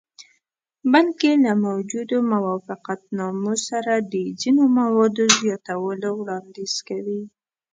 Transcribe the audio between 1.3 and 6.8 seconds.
له موجودو موافقتنامو سره د ځینو موادو زیاتولو وړاندیز